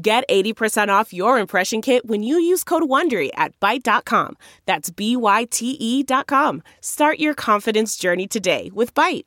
Get 0.00 0.22
80% 0.28 0.90
off 0.90 1.12
your 1.12 1.40
impression 1.40 1.82
kit 1.82 2.06
when 2.06 2.22
you 2.22 2.38
use 2.38 2.62
code 2.62 2.84
WONDERY 2.84 3.30
at 3.34 3.58
Byte.com. 3.58 4.36
That's 4.64 4.90
B-Y-T-E 4.90 6.04
dot 6.04 6.28
com. 6.28 6.62
Start 6.80 7.18
your 7.18 7.34
confidence 7.34 7.96
journey 7.96 8.28
today 8.28 8.70
with 8.72 8.94
Byte. 8.94 9.24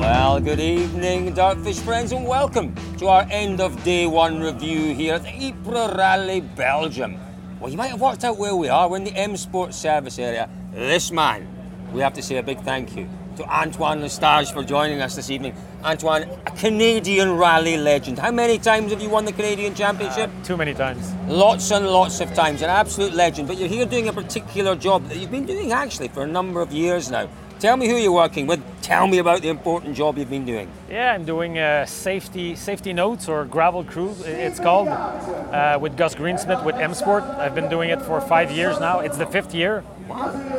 Well, 0.00 0.40
good 0.40 0.58
evening, 0.58 1.34
DirtFish 1.34 1.82
friends, 1.82 2.10
and 2.10 2.26
welcome 2.26 2.74
to 2.98 3.06
our 3.06 3.28
end 3.30 3.60
of 3.60 3.80
day 3.84 4.08
one 4.08 4.40
review 4.40 4.92
here 4.92 5.14
at 5.14 5.24
Ypres 5.24 5.94
Rally 5.96 6.40
Belgium. 6.40 7.16
Well, 7.62 7.70
you 7.70 7.76
might 7.76 7.92
have 7.92 8.00
worked 8.00 8.24
out 8.24 8.38
where 8.38 8.56
we 8.56 8.68
are. 8.68 8.90
We're 8.90 8.96
in 8.96 9.04
the 9.04 9.14
M 9.14 9.36
Sport 9.36 9.72
service 9.72 10.18
area. 10.18 10.50
This 10.74 11.12
man, 11.12 11.46
we 11.92 12.00
have 12.00 12.12
to 12.14 12.20
say 12.20 12.38
a 12.38 12.42
big 12.42 12.58
thank 12.62 12.96
you 12.96 13.08
to 13.36 13.44
Antoine 13.44 14.00
Lestage 14.00 14.52
for 14.52 14.64
joining 14.64 15.00
us 15.00 15.14
this 15.14 15.30
evening. 15.30 15.54
Antoine, 15.84 16.24
a 16.44 16.50
Canadian 16.56 17.36
rally 17.36 17.76
legend. 17.76 18.18
How 18.18 18.32
many 18.32 18.58
times 18.58 18.90
have 18.90 19.00
you 19.00 19.08
won 19.08 19.26
the 19.26 19.30
Canadian 19.30 19.76
Championship? 19.76 20.28
Uh, 20.28 20.44
too 20.44 20.56
many 20.56 20.74
times. 20.74 21.14
Lots 21.28 21.70
and 21.70 21.86
lots 21.86 22.18
of 22.18 22.34
times. 22.34 22.62
An 22.62 22.68
absolute 22.68 23.14
legend. 23.14 23.46
But 23.46 23.58
you're 23.58 23.68
here 23.68 23.86
doing 23.86 24.08
a 24.08 24.12
particular 24.12 24.74
job 24.74 25.06
that 25.08 25.18
you've 25.18 25.30
been 25.30 25.46
doing 25.46 25.70
actually 25.70 26.08
for 26.08 26.24
a 26.24 26.26
number 26.26 26.62
of 26.62 26.72
years 26.72 27.12
now. 27.12 27.28
Tell 27.62 27.76
me 27.76 27.86
who 27.88 27.94
you're 27.96 28.10
working 28.10 28.48
with. 28.48 28.60
Tell 28.82 29.06
me 29.06 29.18
about 29.18 29.40
the 29.42 29.48
important 29.48 29.94
job 29.94 30.18
you've 30.18 30.28
been 30.28 30.44
doing. 30.44 30.68
Yeah, 30.90 31.12
I'm 31.12 31.24
doing 31.24 31.60
uh, 31.60 31.86
safety 31.86 32.56
safety 32.56 32.92
notes 32.92 33.28
or 33.28 33.44
gravel 33.44 33.84
crew. 33.84 34.16
It's 34.24 34.58
called 34.58 34.88
uh, 34.88 35.78
with 35.80 35.96
Gus 35.96 36.16
Greensmith 36.16 36.64
with 36.64 36.74
M 36.74 36.92
Sport. 36.92 37.22
I've 37.22 37.54
been 37.54 37.70
doing 37.70 37.90
it 37.90 38.02
for 38.02 38.20
five 38.20 38.50
years 38.50 38.80
now. 38.80 38.98
It's 38.98 39.16
the 39.16 39.26
fifth 39.26 39.54
year. 39.54 39.84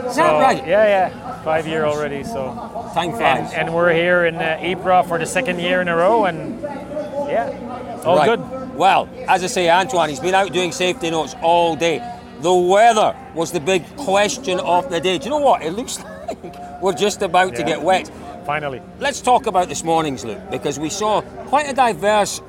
Is 0.08 0.16
that 0.16 0.32
right? 0.42 0.66
Yeah, 0.66 0.86
yeah, 1.10 1.44
five 1.44 1.68
year 1.68 1.84
already. 1.84 2.24
So 2.24 2.54
Time 2.94 3.10
and, 3.10 3.18
flies. 3.18 3.54
and 3.54 3.74
we're 3.76 3.92
here 3.92 4.24
in 4.26 4.36
uh, 4.36 4.62
Ypres 4.62 5.06
for 5.06 5.20
the 5.20 5.26
second 5.26 5.60
year 5.60 5.82
in 5.82 5.90
a 5.90 5.96
row, 5.98 6.24
and 6.24 6.62
yeah, 6.62 8.02
all 8.06 8.16
Right. 8.16 8.30
good. 8.30 8.76
Well, 8.78 9.10
as 9.28 9.44
I 9.44 9.48
say, 9.48 9.70
Antoine, 9.70 10.08
he's 10.08 10.22
been 10.22 10.36
out 10.36 10.54
doing 10.54 10.72
safety 10.72 11.10
notes 11.12 11.36
all 11.42 11.76
day. 11.76 12.00
The 12.40 12.54
weather 12.54 13.14
was 13.36 13.52
the 13.52 13.60
big 13.60 13.84
question 13.98 14.62
of 14.62 14.90
the 14.90 15.02
day. 15.02 15.18
Do 15.18 15.26
you 15.26 15.32
know 15.32 15.40
what? 15.40 15.64
It 15.64 15.72
looks 15.72 16.00
like 16.28 16.73
we're 16.84 16.94
just 16.94 17.22
about 17.22 17.56
to 17.56 17.64
get 17.64 17.82
wet. 17.82 18.12
Finally. 18.46 18.82
Let's 19.00 19.22
talk 19.22 19.48
about 19.48 19.70
this 19.70 19.86
morning's 19.86 20.26
loop 20.26 20.52
because 20.52 20.78
we 20.78 20.90
saw 20.90 21.22
quite 21.48 21.70
a 21.70 21.74
diverse 21.74 22.42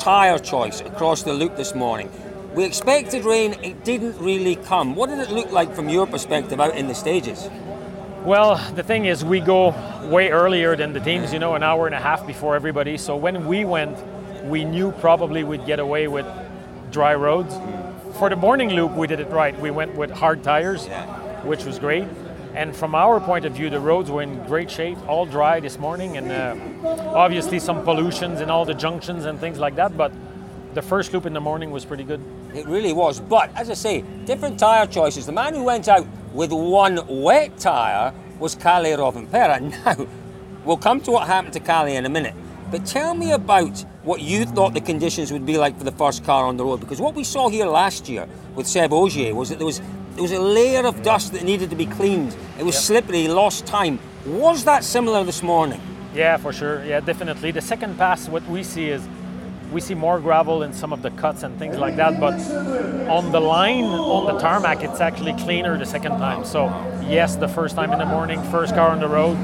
tyre 0.00 0.40
choice 0.40 0.80
across 0.80 1.22
the 1.22 1.32
loop 1.32 1.56
this 1.56 1.76
morning. 1.76 2.10
We 2.54 2.64
expected 2.64 3.24
rain, 3.24 3.54
it 3.62 3.84
didn't 3.84 4.18
really 4.18 4.56
come. 4.56 4.96
What 4.96 5.10
did 5.10 5.20
it 5.20 5.30
look 5.30 5.52
like 5.52 5.76
from 5.76 5.88
your 5.88 6.08
perspective 6.08 6.60
out 6.60 6.76
in 6.76 6.88
the 6.88 6.94
stages? 6.94 7.48
Well, 8.24 8.56
the 8.74 8.82
thing 8.82 9.04
is, 9.04 9.24
we 9.24 9.38
go 9.38 9.68
way 10.08 10.30
earlier 10.30 10.74
than 10.74 10.92
the 10.92 11.00
teams, 11.00 11.32
you 11.32 11.38
know, 11.38 11.54
an 11.54 11.62
hour 11.62 11.86
and 11.86 11.94
a 11.94 12.00
half 12.00 12.26
before 12.26 12.56
everybody. 12.56 12.98
So 12.98 13.14
when 13.14 13.46
we 13.46 13.64
went, 13.64 13.96
we 14.44 14.64
knew 14.64 14.90
probably 14.90 15.44
we'd 15.44 15.66
get 15.66 15.78
away 15.78 16.08
with 16.08 16.26
dry 16.90 17.14
roads. 17.14 17.54
For 18.18 18.28
the 18.28 18.34
morning 18.34 18.70
loop, 18.70 18.92
we 18.96 19.06
did 19.06 19.20
it 19.20 19.28
right. 19.28 19.58
We 19.60 19.70
went 19.70 19.94
with 19.94 20.10
hard 20.10 20.42
tires, 20.42 20.88
which 21.44 21.64
was 21.64 21.78
great. 21.78 22.08
And 22.54 22.74
from 22.74 22.94
our 22.94 23.20
point 23.20 23.44
of 23.44 23.52
view, 23.52 23.70
the 23.70 23.80
roads 23.80 24.10
were 24.10 24.22
in 24.22 24.42
great 24.44 24.70
shape, 24.70 24.98
all 25.06 25.26
dry 25.26 25.60
this 25.60 25.78
morning, 25.78 26.16
and 26.16 26.32
uh, 26.32 26.56
obviously 27.14 27.58
some 27.58 27.84
pollutions 27.84 28.40
in 28.40 28.50
all 28.50 28.64
the 28.64 28.74
junctions 28.74 29.26
and 29.26 29.38
things 29.38 29.58
like 29.58 29.76
that. 29.76 29.96
But 29.96 30.12
the 30.74 30.82
first 30.82 31.12
loop 31.12 31.26
in 31.26 31.32
the 31.32 31.40
morning 31.40 31.70
was 31.70 31.84
pretty 31.84 32.04
good. 32.04 32.20
It 32.54 32.66
really 32.66 32.92
was. 32.92 33.20
But 33.20 33.50
as 33.54 33.70
I 33.70 33.74
say, 33.74 34.02
different 34.24 34.58
tyre 34.58 34.86
choices. 34.86 35.26
The 35.26 35.32
man 35.32 35.54
who 35.54 35.64
went 35.64 35.88
out 35.88 36.06
with 36.32 36.52
one 36.52 37.00
wet 37.08 37.58
tyre 37.58 38.12
was 38.38 38.54
Kalle 38.54 38.96
Rovanperä. 38.96 39.60
Now, 39.84 40.06
we'll 40.64 40.76
come 40.76 41.00
to 41.02 41.10
what 41.10 41.26
happened 41.26 41.52
to 41.54 41.60
Kalle 41.60 41.88
in 41.88 42.06
a 42.06 42.08
minute. 42.08 42.34
But 42.70 42.84
tell 42.84 43.14
me 43.14 43.32
about 43.32 43.78
what 44.02 44.20
you 44.20 44.44
thought 44.44 44.74
the 44.74 44.80
conditions 44.80 45.32
would 45.32 45.46
be 45.46 45.56
like 45.56 45.78
for 45.78 45.84
the 45.84 45.92
first 45.92 46.24
car 46.24 46.44
on 46.44 46.56
the 46.56 46.64
road. 46.64 46.80
Because 46.80 47.00
what 47.00 47.14
we 47.14 47.24
saw 47.24 47.48
here 47.48 47.66
last 47.66 48.08
year 48.08 48.28
with 48.54 48.66
Seb 48.66 48.92
Ogier 48.92 49.34
was 49.34 49.48
that 49.48 49.58
there 49.58 49.66
was 49.66 49.80
there 50.18 50.24
was 50.24 50.32
a 50.32 50.40
layer 50.40 50.84
of 50.84 51.04
dust 51.04 51.32
that 51.32 51.44
needed 51.44 51.70
to 51.70 51.76
be 51.76 51.86
cleaned. 51.86 52.36
It 52.58 52.64
was 52.64 52.76
slippery, 52.76 53.28
lost 53.28 53.66
time. 53.66 54.00
Was 54.26 54.64
that 54.64 54.82
similar 54.82 55.22
this 55.22 55.44
morning? 55.44 55.80
Yeah, 56.12 56.38
for 56.38 56.52
sure. 56.52 56.84
Yeah, 56.84 56.98
definitely. 56.98 57.52
The 57.52 57.60
second 57.60 57.96
pass, 57.96 58.28
what 58.28 58.44
we 58.48 58.64
see 58.64 58.88
is 58.88 59.06
we 59.72 59.80
see 59.80 59.94
more 59.94 60.18
gravel 60.18 60.64
in 60.64 60.72
some 60.72 60.92
of 60.92 61.02
the 61.02 61.12
cuts 61.12 61.44
and 61.44 61.56
things 61.56 61.78
like 61.78 61.94
that. 61.98 62.18
But 62.18 62.34
on 63.08 63.30
the 63.30 63.38
line, 63.38 63.84
on 63.84 64.34
the 64.34 64.40
tarmac, 64.40 64.82
it's 64.82 65.00
actually 65.00 65.34
cleaner 65.34 65.78
the 65.78 65.86
second 65.86 66.18
time. 66.18 66.44
So 66.44 66.64
yes, 67.06 67.36
the 67.36 67.46
first 67.46 67.76
time 67.76 67.92
in 67.92 68.00
the 68.00 68.06
morning, 68.06 68.42
first 68.50 68.74
car 68.74 68.88
on 68.90 68.98
the 68.98 69.06
road. 69.06 69.36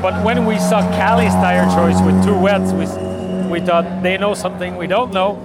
But 0.00 0.24
when 0.24 0.46
we 0.46 0.58
saw 0.58 0.80
Kalle's 0.96 1.34
tire 1.34 1.66
choice 1.76 2.00
with 2.00 2.24
two 2.24 2.38
wets, 2.40 2.72
we 2.72 2.86
we 3.50 3.60
thought 3.60 4.02
they 4.02 4.16
know 4.16 4.32
something 4.32 4.78
we 4.78 4.86
don't 4.86 5.12
know. 5.12 5.36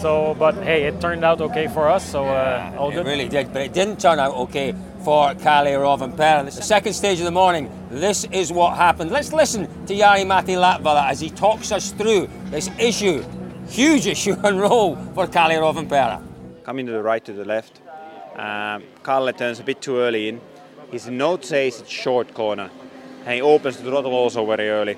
So, 0.00 0.34
but 0.38 0.54
hey, 0.62 0.84
it 0.84 1.00
turned 1.00 1.24
out 1.24 1.40
okay 1.40 1.66
for 1.68 1.88
us. 1.88 2.04
So 2.10 2.24
uh, 2.24 2.72
all 2.78 2.90
It 2.90 2.94
good. 2.94 3.06
really 3.06 3.28
did, 3.28 3.52
but 3.52 3.62
it 3.62 3.72
didn't 3.72 4.00
turn 4.00 4.18
out 4.20 4.34
okay 4.34 4.74
for 5.04 5.34
Kalle 5.34 5.66
Rovanperä. 5.76 6.46
It's 6.46 6.56
the 6.56 6.62
second 6.62 6.92
stage 6.92 7.18
of 7.18 7.24
the 7.24 7.30
morning. 7.32 7.68
This 7.90 8.24
is 8.30 8.52
what 8.52 8.76
happened. 8.76 9.10
Let's 9.10 9.32
listen 9.32 9.66
to 9.86 9.94
Jari 9.94 10.24
Matti 10.26 10.54
Latvala 10.54 11.10
as 11.10 11.20
he 11.20 11.30
talks 11.30 11.72
us 11.72 11.90
through 11.92 12.28
this 12.50 12.70
issue, 12.78 13.24
huge 13.68 14.06
issue 14.14 14.36
and 14.44 14.60
roll 14.60 14.96
for 15.14 15.26
Kalle 15.26 15.58
Rovanperä. 15.60 16.20
coming 16.64 16.86
to 16.86 16.92
the 16.92 17.02
right 17.02 17.24
to 17.24 17.32
the 17.32 17.44
left. 17.44 17.80
Um, 18.36 18.82
Kalle 19.02 19.32
turns 19.32 19.58
a 19.58 19.64
bit 19.64 19.80
too 19.80 19.98
early 19.98 20.28
in. 20.28 20.40
His 20.92 21.08
note 21.08 21.44
says 21.44 21.80
it's 21.80 21.90
short 21.90 22.34
corner, 22.34 22.70
and 23.24 23.34
he 23.34 23.42
opens 23.42 23.76
the 23.78 23.82
throttle 23.90 24.12
also 24.12 24.44
very 24.46 24.68
early. 24.68 24.96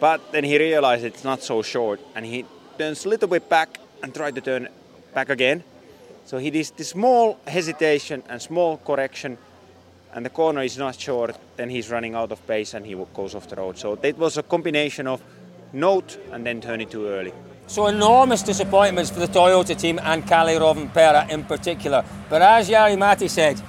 But 0.00 0.20
then 0.32 0.44
he 0.44 0.58
realized 0.58 1.04
it's 1.04 1.22
not 1.24 1.42
so 1.42 1.62
short, 1.62 2.00
and 2.14 2.26
he 2.26 2.44
turns 2.78 3.04
a 3.06 3.08
little 3.08 3.28
bit 3.28 3.48
back 3.48 3.78
and 4.02 4.14
try 4.14 4.30
to 4.30 4.40
turn 4.40 4.68
back 5.14 5.30
again. 5.30 5.64
So 6.24 6.38
he 6.38 6.50
did 6.50 6.70
this 6.76 6.88
small 6.88 7.38
hesitation 7.46 8.22
and 8.28 8.42
small 8.42 8.78
correction, 8.78 9.38
and 10.12 10.26
the 10.26 10.30
corner 10.30 10.62
is 10.62 10.76
not 10.76 10.98
short. 10.98 11.36
Then 11.56 11.70
he's 11.70 11.90
running 11.90 12.14
out 12.14 12.32
of 12.32 12.44
pace 12.46 12.74
and 12.74 12.84
he 12.84 12.94
goes 13.14 13.34
off 13.34 13.48
the 13.48 13.56
road. 13.56 13.78
So 13.78 13.94
that 13.96 14.18
was 14.18 14.36
a 14.36 14.42
combination 14.42 15.06
of 15.06 15.22
note 15.72 16.18
and 16.32 16.44
then 16.44 16.60
turning 16.60 16.88
too 16.88 17.06
early. 17.06 17.32
So 17.68 17.86
enormous 17.86 18.42
disappointments 18.42 19.10
for 19.10 19.20
the 19.20 19.26
Toyota 19.26 19.78
team 19.78 19.98
and 20.02 20.26
Kalle 20.26 20.58
Rovanperä 20.58 21.30
in 21.30 21.44
particular. 21.44 22.04
But 22.28 22.42
as 22.42 22.70
Jari 22.70 22.96
Matti 22.98 23.28
said, 23.28 23.60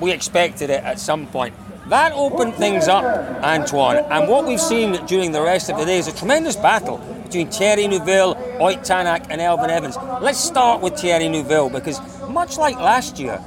we 0.00 0.12
expected 0.12 0.70
it 0.70 0.82
at 0.82 0.98
some 0.98 1.26
point. 1.26 1.54
That 1.88 2.12
opened 2.12 2.54
things 2.54 2.88
up, 2.88 3.04
Antoine, 3.42 3.98
and 4.10 4.28
what 4.28 4.46
we've 4.46 4.60
seen 4.60 5.04
during 5.06 5.32
the 5.32 5.42
rest 5.42 5.70
of 5.70 5.78
the 5.78 5.84
day 5.84 5.98
is 5.98 6.08
a 6.08 6.14
tremendous 6.14 6.56
battle 6.56 7.00
between 7.32 7.50
Thierry 7.50 7.88
Neuville, 7.88 8.36
Ott 8.60 8.82
Tanak, 8.84 9.26
and 9.30 9.40
Elfyn 9.40 9.70
Evans. 9.70 9.96
Let's 10.20 10.38
start 10.38 10.82
with 10.82 11.00
Thierry 11.00 11.30
Neuville 11.30 11.70
because, 11.70 11.98
much 12.28 12.58
like 12.58 12.76
last 12.76 13.18
year, 13.18 13.42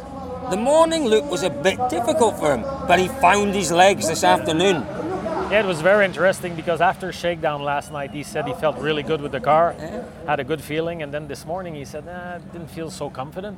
the 0.50 0.58
morning 0.58 1.06
loop 1.06 1.26
was 1.26 1.44
a 1.44 1.52
bit 1.52 1.78
difficult 1.90 2.40
for 2.40 2.56
him, 2.56 2.64
but 2.88 2.98
he 2.98 3.08
found 3.08 3.54
his 3.54 3.72
legs 3.72 4.08
this 4.08 4.24
afternoon. 4.24 4.78
Yeah, 5.52 5.60
it 5.60 5.66
was 5.68 5.82
very 5.82 6.04
interesting 6.04 6.56
because 6.56 6.82
after 6.82 7.12
shakedown 7.12 7.62
last 7.62 7.92
night, 7.92 8.10
he 8.10 8.24
said 8.24 8.48
he 8.48 8.54
felt 8.56 8.80
really 8.80 9.04
good 9.04 9.22
with 9.22 9.32
the 9.32 9.40
car, 9.40 9.76
had 10.26 10.40
a 10.40 10.44
good 10.44 10.62
feeling, 10.62 11.04
and 11.04 11.14
then 11.14 11.28
this 11.28 11.46
morning 11.46 11.76
he 11.76 11.86
said, 11.86 12.08
nah, 12.08 12.40
didn't 12.40 12.70
feel 12.72 12.90
so 12.90 13.12
confident. 13.12 13.56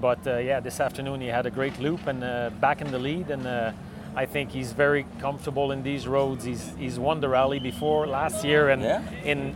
But 0.00 0.24
uh, 0.28 0.36
yeah, 0.38 0.60
this 0.60 0.78
afternoon 0.78 1.20
he 1.20 1.26
had 1.26 1.44
a 1.44 1.50
great 1.50 1.80
loop 1.80 2.06
and 2.06 2.22
uh, 2.22 2.50
back 2.60 2.80
in 2.80 2.92
the 2.92 3.00
lead, 3.00 3.30
and 3.30 3.44
uh, 3.48 3.72
I 4.14 4.24
think 4.24 4.50
he's 4.50 4.72
very 4.72 5.04
comfortable 5.20 5.72
in 5.72 5.82
these 5.82 6.06
roads. 6.08 6.42
He's 6.44 6.72
he's 6.78 6.98
won 6.98 7.20
the 7.20 7.28
rally 7.28 7.58
before 7.58 8.06
last 8.06 8.44
year 8.46 8.70
and 8.70 8.82
Yeah. 8.82 9.02
in 9.24 9.52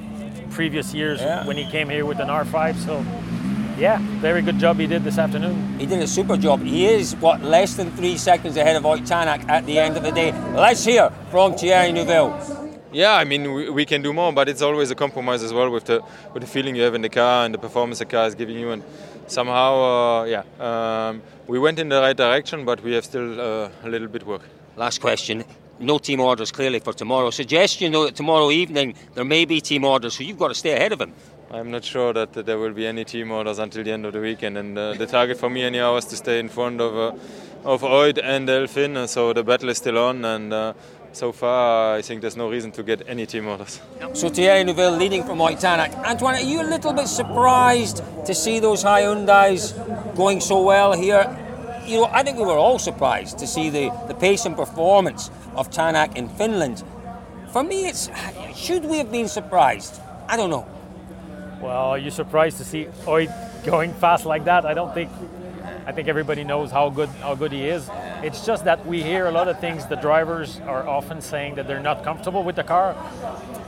previous 0.51 0.93
years 0.95 1.21
Yeah. 1.21 1.47
when 1.47 1.57
he 1.57 1.65
came 1.71 1.89
here 1.89 2.05
with 2.05 2.21
an 2.21 2.29
R5. 2.29 2.77
So 2.77 3.05
yeah, 3.79 3.99
very 4.21 4.43
good 4.43 4.59
job 4.59 4.79
he 4.79 4.87
did 4.87 5.05
this 5.05 5.19
afternoon. 5.19 5.79
He 5.79 5.87
did 5.87 6.01
a 6.03 6.07
super 6.07 6.37
job. 6.37 6.61
He 6.63 6.87
is, 6.87 7.17
what, 7.17 7.43
less 7.43 7.75
than 7.75 7.91
three 7.93 8.17
seconds 8.19 8.57
ahead 8.57 8.77
of 8.77 8.85
Ott 8.85 9.01
Tanak 9.01 9.49
at 9.49 9.65
the 9.67 9.79
end 9.79 9.97
of 9.97 10.03
the 10.03 10.13
day. 10.13 10.33
Let's 10.55 10.85
hear 10.85 11.11
from 11.31 11.55
Thierry 11.55 11.93
Neuville. 11.93 12.33
Yeah, 12.93 13.15
I 13.15 13.25
mean 13.25 13.53
we, 13.53 13.71
we 13.71 13.85
can 13.87 14.03
do 14.03 14.13
more, 14.13 14.33
but 14.33 14.49
it's 14.49 14.63
always 14.63 14.91
a 14.91 14.95
compromise 14.97 15.43
as 15.45 15.53
well 15.53 15.71
with 15.71 15.85
the 15.85 16.03
with 16.35 16.43
the 16.43 16.49
feeling 16.49 16.75
you 16.75 16.83
have 16.83 16.95
in 16.97 17.03
the 17.03 17.09
car 17.09 17.45
and 17.45 17.55
the 17.55 17.59
performance 17.59 18.01
the 18.01 18.05
car 18.05 18.27
is 18.27 18.35
giving 18.35 18.59
you. 18.59 18.73
And 18.73 18.83
somehow, 19.29 19.71
uh, 19.77 20.25
yeah, 20.25 20.43
um, 20.59 21.23
we 21.47 21.59
went 21.61 21.79
in 21.79 21.89
the 21.89 22.01
right 22.01 22.17
direction, 22.17 22.65
but 22.65 22.83
we 22.83 22.93
have 22.95 23.05
still 23.05 23.41
uh, 23.41 23.69
a 23.85 23.89
little 23.89 24.09
bit 24.09 24.27
work. 24.27 24.43
Last 24.77 25.01
question. 25.01 25.45
No 25.81 25.99
team 25.99 26.21
orders 26.21 26.53
clearly 26.53 26.79
for 26.79 26.93
tomorrow. 26.93 27.31
Suggestion 27.31 27.93
though 27.93 28.05
that 28.05 28.15
tomorrow 28.15 28.51
evening 28.51 28.95
there 29.15 29.25
may 29.25 29.47
be 29.47 29.61
team 29.63 29.85
orders, 29.85 30.15
so 30.15 30.23
you've 30.23 30.39
got 30.39 30.49
to 30.49 30.55
stay 30.55 30.73
ahead 30.73 30.93
of 30.93 31.01
him. 31.01 31.15
I'm 31.51 31.71
not 31.71 31.85
sure 31.85 32.13
that 32.13 32.35
there 32.35 32.59
will 32.59 32.75
be 32.75 32.87
any 32.87 33.05
team 33.05 33.31
orders 33.33 33.59
until 33.59 33.83
the 33.83 33.91
end 33.91 34.05
of 34.07 34.13
the 34.13 34.21
weekend, 34.21 34.59
and 34.59 34.79
uh, 34.79 34.93
the 34.93 35.07
target 35.07 35.39
for 35.39 35.51
me 35.51 35.63
anyhow 35.63 35.97
is 35.97 36.05
to 36.07 36.17
stay 36.17 36.39
in 36.39 36.49
front 36.49 36.81
of 36.81 36.95
uh, 36.95 37.19
of 37.65 37.83
Ott 37.83 38.19
and 38.19 38.49
Elfyn. 38.49 38.97
and 38.97 39.09
So 39.09 39.33
the 39.33 39.43
battle 39.43 39.71
is 39.71 39.79
still 39.79 39.99
on, 39.99 40.25
and 40.25 40.53
uh, 40.53 40.75
so 41.13 41.33
far 41.33 41.97
I 41.97 42.03
think 42.03 42.21
there's 42.21 42.37
no 42.37 42.51
reason 42.51 42.73
to 42.73 42.83
get 42.83 43.03
any 43.09 43.27
team 43.27 43.49
orders. 43.49 43.81
So 44.13 44.29
Thierry 44.29 44.63
Neuville 44.65 44.97
leading 44.99 45.25
from 45.25 45.41
Ott 45.41 45.55
Tanak. 45.55 45.95
Antoine, 46.05 46.35
are 46.35 46.41
you 46.41 46.61
a 46.61 46.69
little 46.69 46.93
bit 46.93 47.09
surprised 47.09 48.03
to 48.27 48.35
see 48.35 48.61
those 48.61 48.85
Hyundais 48.85 49.75
going 50.15 50.41
so 50.41 50.63
well 50.63 50.93
here? 50.93 51.25
You 51.87 52.03
know, 52.03 52.11
I 52.13 52.23
think 52.23 52.37
we 52.37 52.45
were 52.45 52.59
all 52.59 52.79
surprised 52.79 53.39
to 53.39 53.47
see 53.47 53.71
the, 53.71 53.91
the 54.07 54.15
pace 54.15 54.45
and 54.45 54.55
performance 54.55 55.31
of 55.55 55.71
Tanak 55.71 56.17
in 56.17 56.29
Finland. 56.29 56.83
For 57.53 57.63
me, 57.65 57.89
it's 57.89 58.11
should 58.55 58.85
we 58.85 58.99
have 58.99 59.11
been 59.11 59.29
surprised? 59.29 60.01
I 60.29 60.37
don't 60.37 60.51
know. 60.51 60.67
Well, 61.61 61.91
are 61.91 61.99
you 61.99 62.11
surprised 62.11 62.59
to 62.59 62.65
see 62.65 62.89
Ott 63.07 63.29
going 63.65 63.93
fast 63.95 64.25
like 64.25 64.45
that? 64.45 64.65
I 64.65 64.75
don't 64.75 64.95
think. 64.95 65.11
I 65.87 65.93
think 65.93 66.09
everybody 66.09 66.45
knows 66.45 66.71
how 66.71 66.91
good 66.91 67.09
how 67.21 67.35
good 67.35 67.53
he 67.53 67.69
is. 67.69 67.89
It's 68.23 68.47
just 68.47 68.65
that 68.65 68.87
we 68.87 69.03
hear 69.03 69.27
a 69.27 69.31
lot 69.33 69.49
of 69.49 69.59
things. 69.61 69.87
The 69.87 69.97
drivers 69.97 70.61
are 70.61 70.87
often 70.87 71.21
saying 71.21 71.57
that 71.57 71.67
they're 71.67 71.81
not 71.81 72.05
comfortable 72.05 72.45
with 72.45 72.57
the 72.57 72.65
car, 72.65 72.95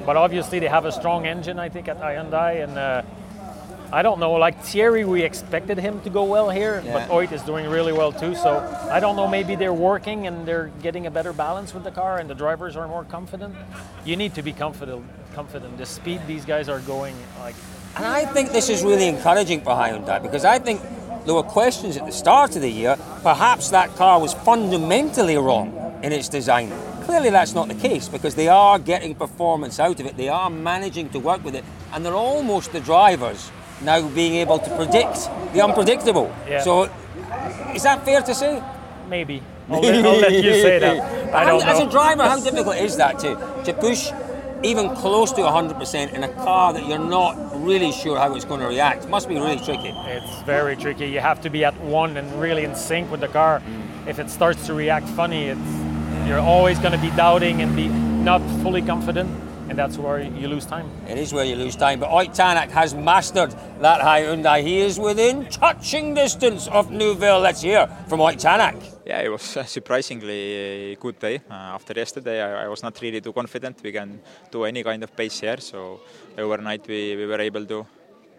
but 0.06 0.16
obviously 0.16 0.58
they 0.58 0.68
have 0.68 0.84
a 0.84 0.92
strong 0.92 1.26
engine. 1.26 1.58
I 1.58 1.68
think 1.68 1.88
at 1.88 2.00
Hyundai, 2.00 2.62
and 2.62 2.78
uh, 2.78 3.02
I 3.92 4.00
don't 4.00 4.18
know. 4.18 4.32
Like 4.32 4.58
Thierry, 4.62 5.04
we 5.04 5.22
expected 5.22 5.76
him 5.78 6.00
to 6.00 6.10
go 6.10 6.24
well 6.24 6.48
here, 6.48 6.82
Yeah. 6.84 7.06
but 7.06 7.10
Ott 7.10 7.30
is 7.30 7.42
doing 7.42 7.68
really 7.68 7.92
well 7.92 8.10
too. 8.10 8.34
So 8.34 8.58
I 8.90 9.00
don't 9.00 9.16
know. 9.16 9.28
Maybe 9.28 9.54
they're 9.54 9.74
working 9.74 10.26
and 10.26 10.46
they're 10.48 10.70
getting 10.82 11.06
a 11.06 11.10
better 11.10 11.32
balance 11.34 11.74
with 11.74 11.84
the 11.84 11.90
car, 11.90 12.18
and 12.18 12.28
the 12.28 12.34
drivers 12.34 12.74
are 12.74 12.88
more 12.88 13.04
confident. 13.04 13.54
You 14.04 14.16
need 14.16 14.34
to 14.34 14.42
be 14.42 14.52
confident. 14.54 15.04
Confident. 15.34 15.76
The 15.76 15.86
speed 15.86 16.22
these 16.26 16.44
guys 16.46 16.68
are 16.70 16.80
going, 16.80 17.14
like 17.40 17.54
And 17.96 18.06
I 18.06 18.24
think 18.24 18.52
this 18.52 18.70
is 18.70 18.82
really 18.82 19.08
encouraging 19.08 19.60
for 19.60 19.74
Hyundai 19.74 20.22
because 20.22 20.46
I 20.46 20.58
think 20.58 20.80
there 21.26 21.34
were 21.34 21.42
questions 21.42 21.98
at 21.98 22.06
the 22.06 22.12
start 22.12 22.56
of 22.56 22.62
the 22.62 22.70
year. 22.70 22.96
Perhaps 23.22 23.70
that 23.70 23.94
car 23.96 24.18
was 24.18 24.32
fundamentally 24.32 25.36
wrong 25.36 26.00
in 26.02 26.12
its 26.12 26.28
design. 26.30 26.72
Clearly, 27.04 27.28
that's 27.30 27.54
not 27.54 27.68
the 27.68 27.74
case 27.74 28.08
because 28.08 28.34
they 28.36 28.48
are 28.48 28.78
getting 28.78 29.14
performance 29.14 29.78
out 29.78 30.00
of 30.00 30.06
it. 30.06 30.16
They 30.16 30.28
are 30.30 30.48
managing 30.48 31.10
to 31.10 31.18
work 31.18 31.44
with 31.44 31.54
it, 31.54 31.64
and 31.92 32.04
they're 32.06 32.14
almost 32.14 32.72
the 32.72 32.80
drivers 32.80 33.50
now 33.84 34.06
being 34.08 34.34
able 34.34 34.58
to 34.58 34.76
predict 34.76 35.28
the 35.52 35.62
unpredictable. 35.62 36.34
Yeah. 36.48 36.62
So, 36.62 36.90
is 37.74 37.82
that 37.82 38.04
fair 38.04 38.22
to 38.22 38.34
say? 38.34 38.62
maybe. 39.12 39.42
I'll 39.68 39.80
let, 39.80 40.04
I'll 40.04 40.20
let 40.20 40.32
you 40.32 40.54
say 40.54 40.78
that. 40.78 41.34
I 41.40 41.44
don't 41.44 41.62
As 41.62 41.78
know. 41.78 41.86
a 41.86 41.90
driver, 41.90 42.22
how 42.22 42.40
difficult 42.40 42.76
is 42.76 42.96
that 42.96 43.18
to, 43.18 43.30
to 43.66 43.72
push 43.74 44.10
even 44.62 44.94
close 44.96 45.32
to 45.32 45.42
100% 45.42 46.14
in 46.14 46.22
a 46.24 46.32
car 46.46 46.72
that 46.72 46.86
you're 46.88 47.06
not 47.18 47.34
really 47.62 47.92
sure 47.92 48.16
how 48.18 48.34
it's 48.34 48.46
going 48.46 48.60
to 48.60 48.66
react? 48.66 49.06
Must 49.08 49.28
be 49.28 49.34
really 49.34 49.58
tricky. 49.58 49.92
It's 50.16 50.42
very 50.42 50.76
tricky. 50.76 51.06
You 51.08 51.20
have 51.20 51.42
to 51.42 51.50
be 51.50 51.62
at 51.64 51.78
one 51.80 52.16
and 52.16 52.26
really 52.40 52.64
in 52.64 52.74
sync 52.74 53.10
with 53.10 53.20
the 53.20 53.28
car. 53.28 53.62
If 54.06 54.18
it 54.18 54.30
starts 54.30 54.66
to 54.66 54.72
react 54.74 55.06
funny, 55.10 55.48
it's 55.48 55.70
you're 56.26 56.44
always 56.54 56.78
going 56.78 56.92
to 56.92 57.04
be 57.08 57.10
doubting 57.10 57.60
and 57.62 57.76
be 57.76 57.88
not 57.88 58.40
fully 58.62 58.82
confident, 58.82 59.28
and 59.72 59.78
that's 59.78 59.96
where 59.96 60.20
you 60.20 60.48
lose 60.48 60.66
time. 60.66 60.86
It 61.08 61.16
is 61.16 61.32
where 61.32 61.46
you 61.46 61.56
lose 61.56 61.76
time, 61.76 61.98
but 62.00 62.10
Ott 62.10 62.34
Tanak 62.34 62.68
has 62.72 62.94
mastered 62.94 63.52
that 63.80 64.02
high 64.02 64.22
Hyundai. 64.24 64.62
He 64.62 64.80
is 64.80 64.98
within 65.00 65.46
touching 65.46 66.12
distance 66.12 66.68
of 66.68 66.90
Neuville. 66.90 67.40
Let's 67.40 67.62
hear 67.62 67.86
from 68.06 68.20
Ott 68.20 68.36
Tanak. 68.36 68.76
Yeah, 69.06 69.20
it 69.22 69.30
was 69.30 69.56
a 69.56 69.64
surprisingly 69.64 70.98
good 71.00 71.18
day. 71.18 71.36
Uh, 71.50 71.76
after 71.78 71.94
yesterday, 71.94 72.42
I, 72.42 72.64
I 72.64 72.68
was 72.68 72.82
not 72.82 73.00
really 73.00 73.22
too 73.22 73.32
confident 73.32 73.82
we 73.82 73.92
can 73.92 74.20
do 74.50 74.64
any 74.64 74.82
kind 74.82 75.02
of 75.02 75.16
pace 75.16 75.40
here. 75.40 75.56
So 75.56 76.00
overnight, 76.36 76.86
we, 76.86 77.16
we 77.16 77.24
were 77.24 77.40
able 77.40 77.64
to 77.64 77.86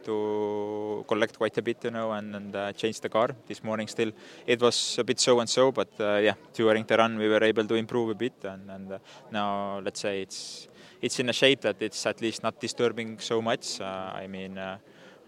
to 0.03 1.05
collect 1.07 1.37
quite 1.37 1.57
a 1.57 1.61
bit, 1.61 1.83
you 1.83 1.91
know, 1.91 2.11
and, 2.11 2.35
and 2.35 2.55
uh, 2.55 2.73
change 2.73 2.99
the 2.99 3.09
car. 3.09 3.29
This 3.47 3.63
morning, 3.63 3.87
still, 3.87 4.11
it 4.45 4.61
was 4.61 4.97
a 4.99 5.03
bit 5.03 5.19
so 5.19 5.39
and 5.39 5.49
so, 5.49 5.71
but 5.71 5.89
uh, 5.99 6.17
yeah, 6.17 6.33
during 6.53 6.85
the 6.85 6.97
run, 6.97 7.17
we 7.17 7.27
were 7.27 7.43
able 7.43 7.65
to 7.65 7.75
improve 7.75 8.09
a 8.09 8.15
bit, 8.15 8.33
and, 8.43 8.69
and 8.69 8.91
uh, 8.91 8.97
now 9.31 9.79
let's 9.79 9.99
say 9.99 10.21
it's 10.21 10.67
it's 11.01 11.19
in 11.19 11.29
a 11.29 11.33
shape 11.33 11.61
that 11.61 11.81
it's 11.81 12.05
at 12.05 12.21
least 12.21 12.43
not 12.43 12.59
disturbing 12.59 13.19
so 13.19 13.41
much. 13.41 13.81
Uh, 13.81 14.11
I 14.13 14.27
mean, 14.27 14.57
uh, 14.57 14.77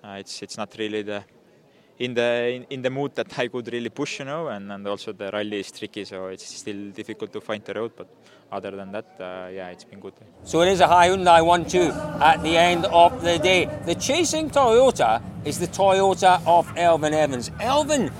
it's 0.04 0.42
it's 0.42 0.57
not 0.57 0.75
really 0.77 1.01
the 1.01 1.24
in 2.00 2.14
the 2.14 2.52
in, 2.56 2.66
in 2.70 2.82
the 2.82 2.90
mood 2.90 3.16
that 3.16 3.38
I 3.40 3.48
could 3.48 3.72
really 3.72 3.90
push, 3.90 4.20
you 4.20 4.26
know, 4.26 4.48
and, 4.48 4.72
and 4.72 4.88
also 4.88 5.14
the 5.14 5.30
rally 5.32 5.60
is 5.60 5.72
tricky, 5.72 6.04
so 6.06 6.28
it's 6.28 6.46
still 6.46 6.92
difficult 6.92 7.32
to 7.34 7.42
find 7.42 7.64
the 7.64 7.74
road. 7.74 7.94
But 7.96 8.08
other 8.52 8.72
than 8.72 8.92
that, 8.92 9.16
uh, 9.20 9.50
yeah, 9.52 9.70
it's 9.70 9.86
been 9.86 10.00
good. 10.00 10.14
So 10.44 10.62
it 10.62 10.70
is 10.70 10.82
a 10.82 10.88
Hyundai 10.88 11.42
1-2 11.42 12.22
at 12.22 12.44
the 12.44 12.58
end 12.58 12.86
of 12.86 13.22
the 13.22 13.40
day. 13.40 13.66
The 13.86 13.96
chasing 13.96 14.50
Toyota 14.50 15.22
is 15.46 15.60
the 15.60 15.68
Toyota 15.68 16.42
of 16.46 16.68
Elfyn 16.76 17.14
Evans. 17.14 17.50
Elfyn 17.62 18.12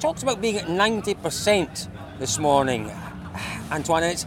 talks 0.00 0.22
about 0.22 0.40
being 0.40 0.56
at 0.56 0.66
90% 0.66 1.88
this 2.18 2.38
morning. 2.38 2.90
Antoine, 3.70 4.04
it's, 4.04 4.26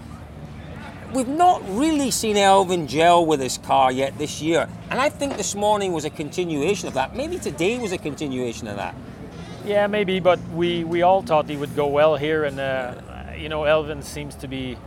we've 1.13 1.27
not 1.27 1.61
really 1.69 2.11
seen 2.11 2.35
Elfyn 2.35 2.87
gel 2.87 3.25
with 3.25 3.39
his 3.39 3.57
car 3.57 3.91
yet 3.91 4.17
this 4.17 4.41
year. 4.41 4.67
And 4.89 4.99
I 4.99 5.09
think 5.09 5.37
this 5.37 5.55
morning 5.55 5.93
was 5.93 6.05
a 6.05 6.09
continuation 6.09 6.87
of 6.87 6.93
that. 6.95 7.15
Maybe 7.15 7.37
today 7.39 7.79
was 7.79 7.91
a 7.91 7.97
continuation 7.97 8.67
of 8.67 8.77
that. 8.77 8.95
Yeah, 9.65 9.87
maybe, 9.87 10.19
but 10.19 10.39
we, 10.53 10.83
we 10.83 11.01
all 11.01 11.21
thought 11.21 11.49
he 11.49 11.57
would 11.57 11.75
go 11.75 11.87
well 11.87 12.15
here, 12.15 12.45
and 12.45 12.59
uh, 12.59 12.93
you 13.37 13.49
know, 13.49 13.61
Elfyn 13.61 14.03
seems 14.03 14.35
to 14.35 14.47
be 14.47 14.77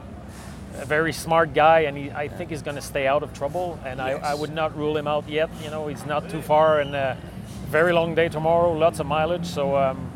a 0.78 0.86
very 0.86 1.12
smart 1.12 1.52
guy, 1.52 1.80
and 1.80 1.96
he, 1.96 2.10
I 2.10 2.28
think 2.28 2.50
he's 2.50 2.62
going 2.62 2.76
to 2.76 2.82
stay 2.82 3.06
out 3.06 3.22
of 3.22 3.34
trouble. 3.34 3.78
And 3.84 4.00
I, 4.00 4.12
I 4.12 4.34
would 4.34 4.54
not 4.54 4.76
rule 4.76 4.96
him 4.96 5.06
out 5.06 5.28
yet. 5.28 5.50
You 5.62 5.70
know, 5.70 5.88
he's 5.88 6.06
not 6.06 6.30
too 6.30 6.40
far, 6.40 6.80
and 6.80 6.94
uh, 6.94 7.16
very 7.66 7.92
long 7.92 8.14
day 8.14 8.28
tomorrow, 8.28 8.72
lots 8.72 9.00
of 9.00 9.06
mileage, 9.06 9.46
so 9.46 9.76
um, 9.76 10.10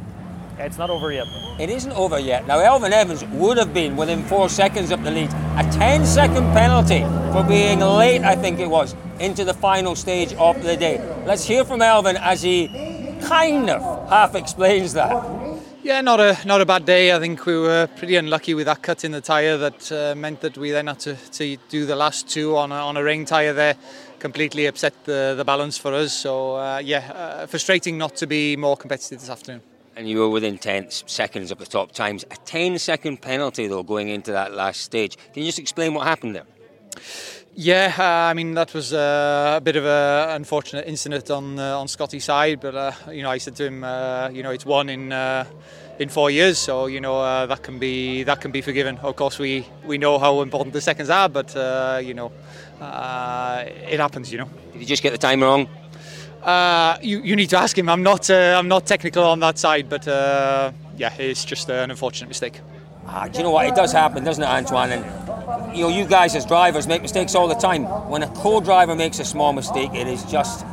it's 0.58 0.78
not 0.78 0.90
over 0.90 1.12
yet. 1.12 1.26
It 1.58 1.70
isn't 1.70 1.92
over 1.92 2.18
yet. 2.18 2.46
Now, 2.46 2.58
Elfyn 2.58 2.92
Evans 2.92 3.24
would 3.26 3.58
have 3.58 3.74
been 3.74 3.96
within 3.96 4.22
four 4.24 4.48
seconds 4.48 4.90
of 4.90 5.02
the 5.02 5.10
lead. 5.10 5.30
A 5.56 5.68
10 5.72 6.06
second 6.06 6.52
penalty 6.52 7.02
for 7.32 7.42
being 7.42 7.80
late, 7.80 8.22
I 8.22 8.36
think 8.36 8.60
it 8.60 8.68
was, 8.68 8.94
into 9.18 9.44
the 9.44 9.54
final 9.54 9.94
stage 9.96 10.32
of 10.34 10.62
the 10.62 10.76
day. 10.76 11.00
Let's 11.26 11.44
hear 11.44 11.64
from 11.64 11.80
Elfyn 11.80 12.16
as 12.20 12.42
he 12.42 12.68
kind 13.22 13.70
of 13.70 14.08
half 14.08 14.34
explains 14.34 14.92
that. 14.94 15.44
Yeah, 15.82 16.00
not 16.00 16.18
a 16.18 16.38
not 16.46 16.62
a 16.62 16.64
bad 16.64 16.86
day. 16.86 17.14
I 17.14 17.18
think 17.18 17.44
we 17.44 17.58
were 17.58 17.86
pretty 17.86 18.16
unlucky 18.16 18.54
with 18.54 18.64
that 18.64 18.80
cut 18.80 19.04
in 19.04 19.12
the 19.12 19.20
tyre 19.20 19.58
that 19.58 19.92
uh, 19.92 20.14
meant 20.16 20.40
that 20.40 20.56
we 20.56 20.70
then 20.70 20.86
had 20.86 20.98
to, 21.00 21.14
to 21.14 21.58
do 21.68 21.84
the 21.84 21.94
last 21.94 22.26
two 22.26 22.56
on 22.56 22.72
a, 22.72 22.76
on 22.76 22.96
a 22.96 23.02
rain 23.02 23.26
tyre 23.26 23.52
there. 23.52 23.76
Completely 24.18 24.64
upset 24.64 24.94
the, 25.04 25.34
the 25.36 25.44
balance 25.44 25.76
for 25.76 25.92
us. 25.92 26.14
So 26.14 26.56
uh, 26.56 26.80
yeah, 26.82 27.12
uh, 27.12 27.46
frustrating 27.46 27.98
not 27.98 28.16
to 28.16 28.26
be 28.26 28.56
more 28.56 28.78
competitive 28.78 29.20
this 29.20 29.28
afternoon. 29.28 29.60
And 29.96 30.08
you 30.08 30.18
were 30.18 30.28
within 30.28 30.58
10 30.58 30.90
seconds 30.90 31.50
of 31.50 31.58
the 31.58 31.66
top 31.66 31.92
times. 31.92 32.24
A 32.30 32.36
10 32.36 32.78
second 32.78 33.22
penalty, 33.22 33.66
though, 33.68 33.82
going 33.82 34.08
into 34.08 34.32
that 34.32 34.52
last 34.52 34.80
stage. 34.80 35.16
Can 35.32 35.42
you 35.42 35.48
just 35.48 35.58
explain 35.58 35.94
what 35.94 36.06
happened 36.06 36.34
there? 36.34 36.46
Yeah, 37.56 37.94
uh, 37.96 38.30
I 38.30 38.34
mean 38.34 38.54
that 38.54 38.74
was 38.74 38.92
uh, 38.92 39.54
a 39.58 39.60
bit 39.60 39.76
of 39.76 39.84
an 39.84 40.30
unfortunate 40.30 40.88
incident 40.88 41.30
on 41.30 41.56
uh, 41.56 41.78
on 41.78 41.86
Scotty's 41.86 42.24
side, 42.24 42.58
but 42.58 42.74
uh, 42.74 42.90
you 43.12 43.22
know 43.22 43.30
I 43.30 43.38
said 43.38 43.54
to 43.56 43.66
him, 43.66 43.84
uh, 43.84 44.28
you 44.30 44.42
know 44.42 44.50
it's 44.50 44.66
one 44.66 44.88
in 44.88 45.12
uh, 45.12 45.44
in 46.00 46.08
four 46.08 46.30
years, 46.30 46.58
so 46.58 46.86
you 46.86 47.00
know 47.00 47.20
uh, 47.20 47.46
that 47.46 47.62
can 47.62 47.78
be 47.78 48.24
that 48.24 48.40
can 48.40 48.50
be 48.50 48.60
forgiven. 48.60 48.98
Of 48.98 49.14
course, 49.14 49.38
we 49.38 49.66
we 49.86 49.98
know 49.98 50.18
how 50.18 50.42
important 50.42 50.72
the 50.72 50.80
seconds 50.80 51.10
are, 51.10 51.28
but 51.28 51.54
uh, 51.54 52.00
you 52.02 52.14
know 52.14 52.32
uh, 52.80 53.64
it 53.66 54.00
happens. 54.00 54.32
You 54.32 54.38
know. 54.38 54.48
Did 54.72 54.80
you 54.80 54.86
just 54.86 55.02
get 55.04 55.12
the 55.12 55.18
time 55.18 55.40
wrong? 55.40 55.68
Uh, 56.44 56.98
you, 57.00 57.20
you 57.22 57.36
need 57.36 57.48
to 57.50 57.58
ask 57.58 57.76
him. 57.76 57.88
I'm 57.88 58.02
not 58.02 58.28
uh, 58.28 58.56
I'm 58.58 58.68
not 58.68 58.84
technical 58.86 59.24
on 59.24 59.40
that 59.40 59.58
side, 59.58 59.88
but 59.88 60.06
uh, 60.06 60.72
yeah, 60.96 61.12
it's 61.18 61.44
just 61.44 61.70
an 61.70 61.90
unfortunate 61.90 62.28
mistake. 62.28 62.60
Ah, 63.06 63.28
do 63.28 63.38
you 63.38 63.44
know 63.44 63.50
what? 63.50 63.66
It 63.66 63.74
does 63.74 63.92
happen, 63.92 64.24
doesn't 64.24 64.42
it, 64.42 64.46
Antoine? 64.46 64.92
And 64.92 65.76
you 65.76 65.84
know, 65.84 65.88
you 65.88 66.04
guys 66.06 66.34
as 66.34 66.44
drivers 66.44 66.86
make 66.86 67.00
mistakes 67.02 67.34
all 67.34 67.48
the 67.48 67.54
time. 67.54 67.84
When 68.10 68.22
a 68.22 68.28
co-driver 68.28 68.94
makes 68.94 69.18
a 69.18 69.24
small 69.24 69.52
mistake, 69.52 69.94
it 69.94 70.06
is 70.06 70.22
just 70.24 70.64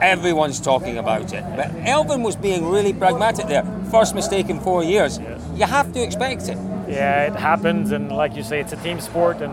everyone's 0.00 0.60
talking 0.60 0.98
about 0.98 1.32
it. 1.32 1.44
But 1.56 1.70
Elfyn 1.84 2.22
was 2.22 2.36
being 2.36 2.68
really 2.68 2.92
pragmatic 2.92 3.46
there. 3.46 3.64
First 3.90 4.14
mistake 4.14 4.50
in 4.50 4.60
four 4.60 4.84
years. 4.84 5.18
You 5.54 5.64
have 5.64 5.92
to 5.94 6.02
expect 6.02 6.48
it. 6.48 6.58
Yeah, 6.88 7.26
it 7.28 7.36
happens, 7.36 7.92
and 7.92 8.12
like 8.12 8.36
you 8.36 8.42
say, 8.42 8.60
it's 8.60 8.72
a 8.74 8.76
team 8.76 9.00
sport, 9.00 9.40
and 9.40 9.52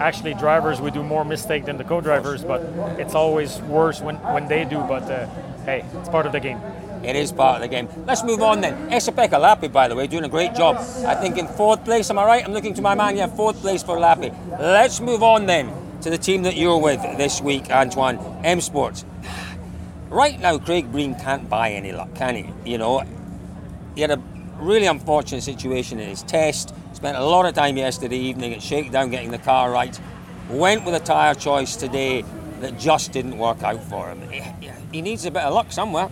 actually 0.00 0.34
drivers 0.34 0.80
we 0.80 0.90
do 0.90 1.02
more 1.02 1.24
mistake 1.24 1.66
than 1.66 1.76
the 1.76 1.84
co-drivers, 1.84 2.42
but 2.42 2.62
it's 2.98 3.14
always 3.14 3.60
worse 3.62 4.00
when, 4.00 4.16
when 4.16 4.48
they 4.48 4.64
do. 4.64 4.78
But 4.78 5.04
uh, 5.10 5.26
hey, 5.64 5.84
it's 5.94 6.08
part 6.08 6.26
of 6.26 6.32
the 6.32 6.40
game. 6.40 6.60
It 7.02 7.16
is 7.16 7.32
part 7.32 7.56
of 7.56 7.62
the 7.62 7.68
game. 7.68 7.88
Let's 8.06 8.22
move 8.22 8.42
on 8.42 8.60
then. 8.60 8.92
Esa-Pekka 8.92 9.38
Lappi, 9.40 9.72
by 9.72 9.88
the 9.88 9.96
way, 9.96 10.06
doing 10.06 10.24
a 10.24 10.28
great 10.28 10.54
job. 10.54 10.76
I 11.06 11.14
think 11.14 11.38
in 11.38 11.46
fourth 11.46 11.82
place, 11.84 12.10
am 12.10 12.18
I 12.18 12.24
right? 12.24 12.44
I'm 12.44 12.52
looking 12.52 12.74
to 12.74 12.82
my 12.82 12.94
man, 12.94 13.16
yeah, 13.16 13.26
fourth 13.26 13.56
place 13.60 13.82
for 13.82 13.96
Lappi. 13.96 14.34
Let's 14.58 15.00
move 15.00 15.22
on 15.22 15.46
then 15.46 15.72
to 16.02 16.10
the 16.10 16.18
team 16.18 16.42
that 16.42 16.56
you're 16.56 16.78
with 16.78 17.00
this 17.16 17.40
week, 17.40 17.70
Antoine, 17.70 18.18
M 18.44 18.60
Sports. 18.60 19.04
right 20.10 20.38
now, 20.40 20.58
Craig 20.58 20.92
Breen 20.92 21.14
can't 21.14 21.48
buy 21.48 21.70
any 21.70 21.92
luck, 21.92 22.14
can 22.14 22.36
he? 22.36 22.70
You 22.70 22.76
know, 22.76 23.02
he 23.94 24.02
had 24.02 24.10
a 24.10 24.22
really 24.58 24.86
unfortunate 24.86 25.42
situation 25.42 25.98
in 25.98 26.08
his 26.08 26.22
test. 26.22 26.74
Spent 27.00 27.16
a 27.16 27.24
lot 27.24 27.46
of 27.46 27.54
time 27.54 27.78
yesterday 27.78 28.18
evening 28.18 28.52
at 28.52 28.62
Shakedown 28.62 29.08
getting 29.08 29.30
the 29.30 29.38
car 29.38 29.70
right. 29.70 29.98
Went 30.50 30.84
with 30.84 30.94
a 30.94 31.00
tyre 31.00 31.34
choice 31.34 31.74
today 31.74 32.26
that 32.60 32.78
just 32.78 33.12
didn't 33.12 33.38
work 33.38 33.62
out 33.62 33.82
for 33.84 34.10
him. 34.10 34.20
He, 34.30 34.42
he 34.92 35.00
needs 35.00 35.24
a 35.24 35.30
bit 35.30 35.44
of 35.44 35.54
luck 35.54 35.72
somewhere. 35.72 36.10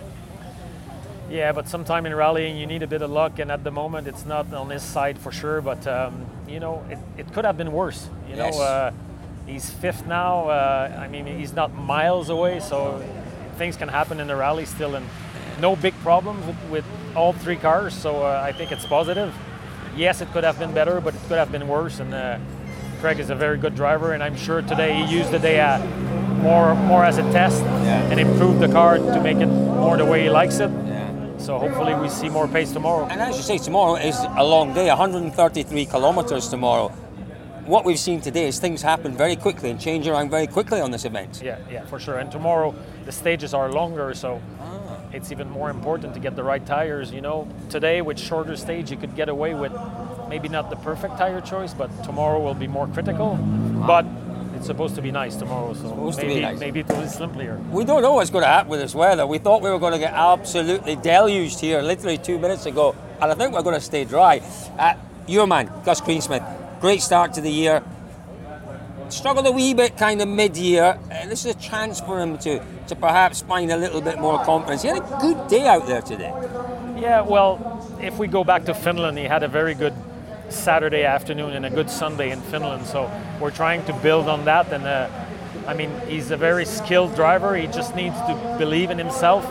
Yeah, 1.29 1.53
but 1.53 1.69
sometime 1.69 2.07
in 2.07 2.15
rallying 2.15 2.57
you 2.57 2.67
need 2.67 2.83
a 2.83 2.87
bit 2.87 3.03
of 3.03 3.11
luck, 3.11 3.39
and 3.39 3.53
at 3.53 3.65
the 3.65 3.71
moment 3.71 4.09
it's 4.09 4.25
not 4.25 4.51
on 4.55 4.71
his 4.71 4.83
side 4.83 5.19
for 5.19 5.31
sure. 5.31 5.61
But 5.61 5.87
um, 5.87 6.25
you 6.49 6.59
know, 6.59 6.83
it, 6.89 6.99
it 7.19 7.33
could 7.35 7.45
have 7.45 7.59
been 7.59 7.71
worse. 7.73 8.09
You 8.31 8.37
Yes. 8.37 8.57
know, 8.57 8.63
uh, 8.63 8.93
he's 9.47 9.69
fifth 9.69 10.07
now. 10.07 10.49
Uh, 10.49 10.99
I 10.99 11.07
mean, 11.09 11.27
he's 11.27 11.53
not 11.53 11.75
miles 11.75 12.31
away, 12.31 12.61
so 12.61 13.05
things 13.59 13.77
can 13.77 13.89
happen 13.89 14.21
in 14.21 14.27
the 14.27 14.37
rally 14.37 14.65
still, 14.65 14.95
and 14.95 15.07
no 15.61 15.77
big 15.77 15.93
problems 16.01 16.47
with, 16.47 16.71
with 16.71 16.85
all 17.15 17.35
three 17.35 17.57
cars. 17.57 17.93
So 17.93 18.23
uh, 18.25 18.41
I 18.43 18.53
think 18.53 18.73
it's 18.73 18.87
positive. 18.87 19.35
Yes, 19.99 20.21
it 20.21 20.31
could 20.31 20.45
have 20.45 20.61
been 20.61 20.73
better, 20.73 21.01
but 21.01 21.13
it 21.13 21.21
could 21.27 21.39
have 21.39 21.51
been 21.51 21.67
worse. 21.67 21.99
And 21.99 22.15
uh, 22.15 22.39
Craig 23.01 23.19
is 23.19 23.31
a 23.31 23.35
very 23.35 23.59
good 23.59 23.75
driver, 23.75 24.13
and 24.13 24.23
I'm 24.23 24.37
sure 24.37 24.63
today 24.63 24.95
he 24.95 25.13
used 25.13 25.33
the 25.33 25.41
day 25.41 25.59
uh, 25.61 25.85
more 26.39 26.77
more 26.77 27.05
as 27.05 27.19
a 27.19 27.23
test 27.33 27.65
and 27.65 28.21
improved 28.21 28.61
the 28.61 28.69
car 28.69 28.99
to 28.99 29.21
make 29.21 29.39
it 29.39 29.47
more 29.47 29.97
the 29.97 30.05
way 30.05 30.23
he 30.23 30.31
likes 30.31 30.61
it. 30.61 30.71
So 31.39 31.59
hopefully 31.59 31.95
we 31.95 32.09
see 32.09 32.29
more 32.29 32.47
pace 32.47 32.73
tomorrow. 32.73 33.07
And 33.07 33.21
as 33.21 33.37
you 33.37 33.43
say, 33.43 33.59
tomorrow 33.59 33.97
is 33.97 34.17
a 34.37 34.45
long 34.45 34.73
day, 34.73 34.87
133 34.87 35.87
kilometres 35.87 36.49
tomorrow. 36.49 36.89
What 37.67 37.85
we've 37.85 37.99
seen 37.99 38.21
today 38.21 38.47
is 38.47 38.61
things 38.61 38.83
happen 38.83 39.17
very 39.17 39.37
quickly 39.37 39.71
and 39.71 39.81
change 39.81 40.07
around 40.07 40.31
very 40.31 40.47
quickly 40.47 40.81
on 40.81 40.91
this 40.93 41.05
event. 41.05 41.43
Yeah, 41.45 41.59
yeah, 41.71 41.85
for 41.87 41.99
sure. 41.99 42.19
And 42.19 42.31
tomorrow 42.31 42.73
the 43.05 43.13
stages 43.13 43.53
are 43.53 43.71
longer, 43.73 44.15
so 44.15 44.41
it's 45.13 45.33
even 45.33 45.51
more 45.51 45.71
important 45.71 46.15
to 46.15 46.21
get 46.21 46.37
the 46.37 46.43
right 46.45 46.65
tires. 46.65 47.11
You 47.13 47.21
know, 47.21 47.49
today 47.71 48.03
with 48.03 48.19
shorter 48.19 48.57
stage, 48.57 48.91
you 48.91 48.97
could 48.97 49.15
get 49.17 49.29
away 49.29 49.55
with 49.55 49.73
maybe 50.29 50.49
not 50.49 50.71
the 50.71 50.77
perfect 50.77 51.17
tire 51.19 51.41
choice, 51.41 51.75
but 51.75 51.89
tomorrow 52.05 52.41
will 52.41 52.55
be 52.55 52.67
more 52.67 52.87
critical. 52.89 53.37
But 53.87 54.05
it's 54.55 54.67
supposed 54.67 54.97
to 54.97 55.03
be 55.03 55.11
nice 55.13 55.37
tomorrow, 55.37 55.73
so 55.75 55.89
Supposed 55.89 56.19
to 56.21 56.27
be 56.27 56.35
maybe 56.35 56.41
nice. 56.43 56.59
maybe 56.59 56.81
it 56.81 56.89
will 56.89 57.03
be 57.03 57.09
simpler. 57.09 57.59
We 57.71 57.85
don't 57.85 58.03
know 58.03 58.15
what's 58.15 58.31
going 58.31 58.43
to 58.43 58.49
happen 58.49 58.71
with 58.71 58.81
this 58.81 58.95
weather. 58.95 59.27
We 59.27 59.39
thought 59.39 59.63
we 59.63 59.71
were 59.71 59.79
going 59.79 59.93
to 59.93 59.99
get 60.01 60.13
absolutely 60.15 60.97
deluged 60.97 61.61
here 61.61 61.81
literally 61.81 62.19
two 62.19 62.39
minutes 62.39 62.67
ago, 62.67 62.95
and 63.21 63.31
I 63.31 63.35
think 63.35 63.53
we're 63.55 63.63
going 63.63 63.77
to 63.77 63.81
stay 63.81 64.05
dry. 64.05 64.41
Uh, 64.79 64.95
your 65.27 65.47
man, 65.47 65.71
Gus 65.85 66.01
Greensmith, 66.01 66.43
great 66.81 67.03
start 67.03 67.35
to 67.35 67.41
the 67.41 67.51
year. 67.51 67.83
Struggled 69.11 69.47
a 69.47 69.53
wee 69.53 69.73
bit 69.73 69.97
kind 69.97 70.21
of 70.21 70.29
mid 70.29 70.57
year. 70.57 70.99
Uh, 71.11 71.27
this 71.27 71.47
is 71.47 71.55
a 71.55 71.59
chance 71.59 71.99
for 72.01 72.21
him 72.21 72.37
to, 72.39 72.63
to 72.89 72.95
perhaps 72.95 73.41
find 73.41 73.71
a 73.71 73.77
little 73.77 74.03
bit 74.03 74.19
more 74.19 74.43
confidence. 74.45 74.83
He 74.83 74.89
had 74.89 74.99
a 74.99 75.19
good 75.21 75.49
day 75.49 75.67
out 75.67 75.87
there 75.87 76.03
today. 76.03 76.33
Yeah, 76.99 77.23
well, 77.23 77.87
if 78.03 78.19
we 78.19 78.27
go 78.29 78.45
back 78.45 78.67
to 78.67 78.75
Finland, 78.75 79.17
he 79.17 79.25
had 79.25 79.43
a 79.43 79.49
very 79.49 79.75
good 79.75 79.95
Saturday 80.51 81.05
afternoon 81.05 81.55
and 81.55 81.65
a 81.65 81.71
good 81.71 81.89
Sunday 81.89 82.31
in 82.31 82.41
Finland. 82.43 82.87
So 82.87 83.11
we're 83.41 83.51
trying 83.51 83.85
to 83.87 83.93
build 83.95 84.29
on 84.29 84.45
that. 84.45 84.73
And 84.73 84.85
uh, 84.85 85.09
I 85.67 85.75
mean, 85.75 85.91
he's 86.07 86.31
a 86.31 86.37
very 86.37 86.67
skilled 86.67 87.15
driver. 87.15 87.57
He 87.57 87.67
just 87.67 87.97
needs 87.97 88.17
to 88.17 88.57
believe 88.59 88.91
in 88.91 88.99
himself. 88.99 89.47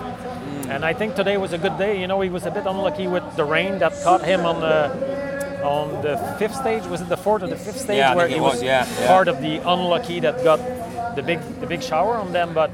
And 0.70 0.86
I 0.86 0.94
think 0.94 1.16
today 1.16 1.38
was 1.38 1.54
a 1.54 1.58
good 1.58 1.78
day. 1.78 2.00
You 2.00 2.08
know, 2.08 2.22
he 2.22 2.30
was 2.30 2.46
a 2.46 2.52
bit 2.52 2.66
unlucky 2.66 3.08
with 3.08 3.24
the 3.36 3.46
rain 3.46 3.80
that 3.80 3.94
caught 4.04 4.24
him 4.24 4.46
on 4.46 4.60
the 4.60 5.17
on 5.68 6.02
the 6.02 6.18
fifth 6.40 6.56
stage. 6.56 6.84
Was 6.86 7.02
it 7.02 7.10
the 7.10 7.18
fourth 7.18 7.44
or 7.44 7.48
the 7.48 7.56
fifth 7.58 7.80
stage 7.80 7.98
Yeah, 7.98 8.16
where 8.16 8.28
he 8.28 8.36
it 8.36 8.42
was, 8.42 8.64
yeah, 8.64 8.88
yeah. 9.00 9.08
part 9.08 9.28
of 9.28 9.42
the 9.42 9.58
unlucky 9.58 10.20
that 10.22 10.44
got 10.44 10.60
the 11.16 11.24
big 11.24 11.40
the 11.60 11.68
big 11.68 11.82
shower 11.84 12.16
on 12.16 12.32
them? 12.32 12.54
But 12.54 12.72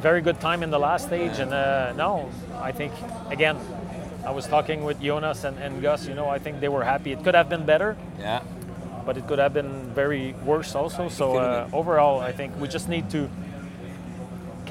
very 0.00 0.20
good 0.20 0.40
time 0.40 0.62
in 0.62 0.70
the 0.70 0.78
last 0.78 1.06
stage. 1.06 1.38
And 1.38 1.52
uh, 1.52 1.92
no, 1.92 2.28
I 2.60 2.72
think 2.72 2.92
again. 3.30 3.56
I 4.24 4.30
was 4.30 4.46
talking 4.46 4.84
with 4.84 5.00
Jonas 5.02 5.42
and, 5.42 5.58
and 5.58 5.82
Gus, 5.82 6.06
you 6.06 6.14
know, 6.14 6.28
I 6.28 6.38
think 6.38 6.60
they 6.60 6.68
were 6.68 6.84
happy. 6.84 7.10
It 7.10 7.24
could 7.24 7.34
have 7.34 7.48
been 7.48 7.64
better, 7.66 7.96
Yeah. 8.20 8.40
but 9.04 9.16
it 9.16 9.26
could 9.26 9.40
have 9.40 9.52
been 9.52 9.90
very 9.96 10.32
worse 10.44 10.76
also. 10.76 11.08
So 11.08 11.38
uh, 11.38 11.68
overall, 11.72 12.20
I 12.20 12.30
think 12.30 12.54
we 12.60 12.68
just 12.68 12.88
need 12.88 13.10
to 13.10 13.28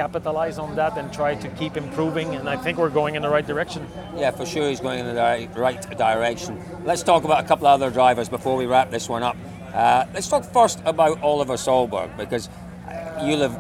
capitalize 0.01 0.57
on 0.57 0.75
that 0.75 0.97
and 0.97 1.13
try 1.13 1.35
to 1.35 1.47
keep 1.49 1.77
improving. 1.77 2.33
And 2.35 2.49
I 2.49 2.57
think 2.57 2.79
we're 2.79 2.89
going 3.01 3.13
in 3.15 3.21
the 3.21 3.29
right 3.29 3.45
direction. 3.45 3.85
Yeah, 4.17 4.31
for 4.31 4.45
sure 4.47 4.67
he's 4.67 4.79
going 4.79 4.99
in 4.99 5.05
the 5.05 5.13
di- 5.13 5.47
right 5.55 5.81
direction. 5.97 6.59
Let's 6.85 7.03
talk 7.03 7.23
about 7.23 7.43
a 7.45 7.47
couple 7.47 7.67
of 7.67 7.79
other 7.79 7.91
drivers 7.91 8.27
before 8.27 8.55
we 8.57 8.65
wrap 8.65 8.89
this 8.89 9.07
one 9.07 9.21
up. 9.21 9.37
Uh, 9.73 10.05
let's 10.15 10.27
talk 10.27 10.43
first 10.43 10.81
about 10.85 11.21
Oliver 11.21 11.53
Solberg 11.53 12.17
because 12.17 12.49
uh, 12.49 13.23
you'll 13.25 13.47
have 13.47 13.57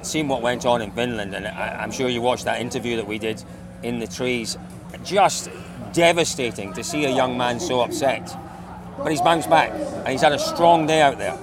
seen 0.00 0.28
what 0.28 0.40
went 0.40 0.64
on 0.64 0.80
in 0.80 0.90
Finland, 0.92 1.34
and 1.34 1.46
I- 1.46 1.76
I'm 1.82 1.92
sure 1.92 2.08
you 2.08 2.22
watched 2.22 2.46
that 2.46 2.58
interview 2.60 2.96
that 2.96 3.06
we 3.06 3.18
did 3.18 3.44
in 3.82 3.98
the 3.98 4.06
trees. 4.06 4.56
Just 5.04 5.50
devastating 5.92 6.72
to 6.72 6.82
see 6.82 7.04
a 7.04 7.10
young 7.10 7.36
man 7.36 7.60
so 7.60 7.80
upset. 7.82 8.24
But 8.96 9.10
he's 9.10 9.20
bounced 9.20 9.50
back 9.50 9.70
and 9.72 10.08
he's 10.08 10.22
had 10.22 10.32
a 10.32 10.38
strong 10.38 10.86
day 10.86 11.02
out 11.02 11.18
there. 11.18 11.36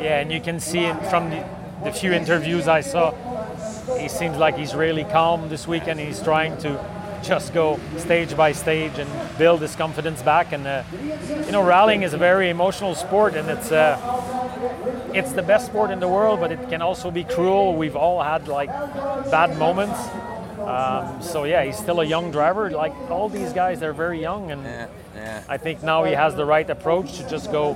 Yeah, 0.00 0.20
and 0.20 0.30
you 0.30 0.40
can 0.40 0.60
see 0.60 0.84
it 0.84 0.96
from 1.10 1.30
the, 1.30 1.42
the 1.84 1.92
few 1.92 2.12
interviews 2.12 2.68
I 2.68 2.80
saw. 2.82 3.12
He 3.96 4.08
seems 4.08 4.36
like 4.36 4.56
he's 4.56 4.74
really 4.74 5.04
calm 5.04 5.48
this 5.48 5.66
weekend. 5.66 6.00
He's 6.00 6.22
trying 6.22 6.58
to 6.58 6.84
just 7.22 7.54
go 7.54 7.78
stage 7.96 8.36
by 8.36 8.52
stage 8.52 8.98
and 8.98 9.10
build 9.38 9.60
his 9.60 9.74
confidence 9.74 10.22
back. 10.22 10.52
And 10.52 10.66
uh, 10.66 10.82
you 11.46 11.52
know, 11.52 11.62
rallying 11.62 12.02
is 12.02 12.12
a 12.12 12.18
very 12.18 12.50
emotional 12.50 12.94
sport, 12.94 13.34
and 13.34 13.48
it's 13.48 13.72
uh, 13.72 13.98
it's 15.14 15.32
the 15.32 15.42
best 15.42 15.66
sport 15.66 15.90
in 15.90 16.00
the 16.00 16.08
world, 16.08 16.40
but 16.40 16.52
it 16.52 16.68
can 16.68 16.82
also 16.82 17.10
be 17.10 17.24
cruel. 17.24 17.76
We've 17.76 17.96
all 17.96 18.22
had 18.22 18.48
like 18.48 18.68
bad 19.30 19.56
moments. 19.58 19.98
Um, 20.60 21.22
so 21.22 21.44
yeah, 21.44 21.64
he's 21.64 21.78
still 21.78 22.00
a 22.00 22.04
young 22.04 22.30
driver. 22.30 22.70
Like 22.70 22.94
all 23.10 23.28
these 23.28 23.52
guys, 23.52 23.80
they're 23.80 23.92
very 23.92 24.20
young, 24.20 24.50
and 24.50 24.64
yeah. 24.64 25.42
I 25.48 25.56
think 25.56 25.82
now 25.82 26.04
he 26.04 26.12
has 26.12 26.34
the 26.34 26.44
right 26.44 26.68
approach 26.68 27.16
to 27.18 27.28
just 27.28 27.50
go 27.50 27.74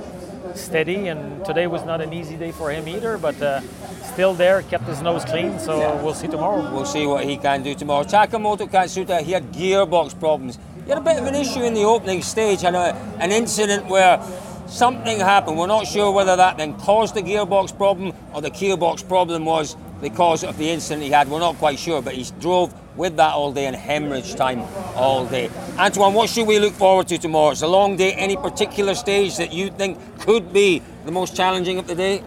steady. 0.55 1.09
And 1.09 1.45
today 1.45 1.67
was 1.67 1.85
not 1.85 2.01
an 2.01 2.13
easy 2.13 2.37
day 2.37 2.53
for 2.53 2.71
him 2.71 2.89
either, 2.89 3.19
but 3.19 3.41
uh, 3.41 3.61
still 4.03 4.35
there, 4.35 4.63
kept 4.63 4.85
his 4.85 5.03
nose 5.03 5.25
clean. 5.25 5.59
So 5.59 5.97
we'll 6.03 6.15
see 6.15 6.29
tomorrow. 6.29 6.73
We'll 6.73 6.85
see 6.85 7.07
what 7.07 7.25
he 7.25 7.37
can 7.37 7.63
do 7.63 7.75
tomorrow. 7.75 8.05
Takamoto 8.05 8.69
Katsuta, 8.71 9.21
he 9.23 9.33
had 9.33 9.53
gearbox 9.53 10.19
problems. 10.19 10.59
He 10.85 10.89
had 10.89 10.99
a 10.99 11.01
bit 11.01 11.19
of 11.19 11.27
an 11.27 11.35
issue 11.35 11.63
in 11.63 11.75
the 11.75 11.85
opening 11.85 12.23
stage 12.23 12.65
and 12.65 12.75
a, 12.75 12.95
an 13.21 13.31
incident 13.33 13.87
where 13.87 14.21
something 14.67 15.19
happened. 15.21 15.59
We're 15.59 15.67
not 15.67 15.87
sure 15.87 16.11
whether 16.11 16.35
that 16.37 16.57
then 16.57 16.79
caused 16.79 17.15
the 17.15 17.23
gearbox 17.23 17.77
problem 17.77 18.13
or 18.33 18.41
the 18.41 18.51
gearbox 18.51 19.07
problem 19.07 19.45
was 19.45 19.77
the 20.03 20.11
cause 20.11 20.43
of 20.43 20.59
the 20.59 20.69
incident 20.69 21.05
he 21.05 21.11
had. 21.11 21.31
We're 21.31 21.39
not 21.39 21.57
quite 21.57 21.79
sure, 21.79 22.03
but 22.03 22.15
he 22.15 22.27
drove 22.41 22.75
with 22.97 23.17
that 23.17 23.35
all 23.35 23.53
day 23.53 23.67
and 23.67 23.77
hemorrhage 23.77 24.35
time 24.35 24.63
all 24.97 25.25
day. 25.25 25.49
Antoine, 25.79 26.13
what 26.13 26.29
should 26.29 26.47
we 26.47 26.59
look 26.59 26.75
forward 26.75 27.07
to 27.09 27.19
tomorrow? 27.19 27.53
It's 27.53 27.63
a 27.63 27.69
long 27.69 27.97
day. 27.97 28.13
Any 28.13 28.37
particular 28.37 28.95
stage 28.95 29.37
that 29.37 29.53
you 29.53 29.71
think 29.71 29.99
could 30.19 30.53
be 30.53 30.83
the 31.05 31.13
most 31.13 31.37
challenging 31.37 31.79
of 31.79 31.87
the 31.87 31.95
day? 31.95 32.23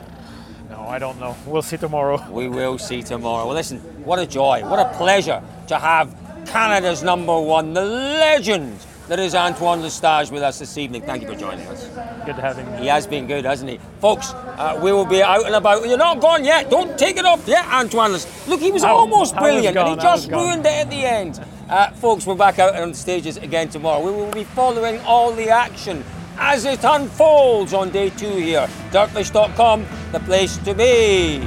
No, 0.70 0.88
I 0.88 0.98
don't 0.98 1.20
know. 1.20 1.36
We'll 1.46 1.62
see 1.62 1.78
tomorrow. 1.78 2.26
We 2.32 2.48
will 2.48 2.78
see 2.78 3.04
tomorrow. 3.04 3.46
Well, 3.46 3.56
listen, 3.56 3.80
what 4.06 4.20
a 4.20 4.26
joy, 4.26 4.64
what 4.66 4.80
a 4.80 4.98
pleasure 4.98 5.44
to 5.68 5.78
have 5.78 6.16
Canada's 6.48 7.04
number 7.04 7.40
one, 7.40 7.74
the 7.74 7.84
legend 7.84 8.80
that 9.08 9.20
is 9.20 9.36
Antoine 9.36 9.82
Lestage 9.82 10.32
with 10.32 10.42
us 10.42 10.60
this 10.60 10.78
evening. 10.78 11.02
Thank 11.04 11.22
you 11.22 11.28
for 11.28 11.36
joining 11.36 11.68
us. 11.68 11.88
Good 12.26 12.36
to 12.38 12.42
have 12.42 12.58
him. 12.58 12.82
He 12.82 12.88
has 12.88 13.06
been 13.06 13.28
good, 13.28 13.46
hasn't 13.46 13.70
he? 13.70 13.80
Folks, 14.02 14.32
uh, 14.34 14.80
we 14.82 14.92
will 14.92 15.06
be 15.06 15.22
out 15.22 15.46
and 15.46 15.56
about. 15.56 15.88
You're 15.88 15.98
not 15.98 16.20
gone 16.20 16.44
yet. 16.44 16.70
Don't 16.70 16.98
take 16.98 17.18
it 17.18 17.26
off 17.26 17.48
yet, 17.48 17.66
Antoine. 17.68 18.12
Lestage. 18.12 18.48
Look, 18.48 18.60
he 18.62 18.72
was 18.72 18.84
I- 18.84 18.90
almost 18.90 19.36
I 19.36 19.42
was 19.42 19.44
brilliant 19.52 19.78
and 19.78 19.90
he 19.90 19.96
just 19.96 20.30
ruined 20.32 20.66
it 20.66 20.74
at 20.74 20.90
the 20.90 21.06
end. 21.06 21.40
Uh, 21.70 21.90
folks, 21.92 22.26
we're 22.26 22.36
back 22.36 22.60
out 22.60 22.76
on 22.76 22.90
the 22.92 22.98
stages 22.98 23.38
again 23.38 23.70
tomorrow. 23.70 24.00
We 24.04 24.12
will 24.12 24.32
be 24.32 24.44
following 24.44 25.00
all 25.02 25.32
the 25.32 25.50
action 25.50 26.04
as 26.38 26.66
it 26.66 26.84
unfolds 26.84 27.74
on 27.74 27.90
day 27.92 28.10
two 28.10 28.30
here. 28.30 28.68
Dirtfish.com, 28.92 29.86
the 30.12 30.20
place 30.22 30.58
to 30.58 30.74
be. 30.74 31.40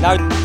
Now. 0.00 0.43